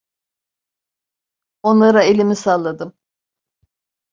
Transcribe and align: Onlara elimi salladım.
Onlara 1.63 2.03
elimi 2.03 2.35
salladım. 2.35 2.93